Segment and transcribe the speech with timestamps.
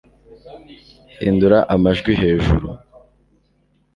[1.21, 2.67] hindura amajwi hejuru